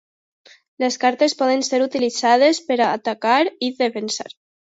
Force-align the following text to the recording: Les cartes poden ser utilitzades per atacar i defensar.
Les 0.83 0.95
cartes 1.03 1.35
poden 1.41 1.61
ser 1.67 1.81
utilitzades 1.87 2.61
per 2.71 2.79
atacar 2.87 3.37
i 3.69 3.73
defensar. 3.85 4.29